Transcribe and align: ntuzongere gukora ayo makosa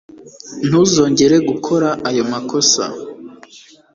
ntuzongere 0.67 1.35
gukora 1.49 1.89
ayo 2.09 2.23
makosa 2.31 2.83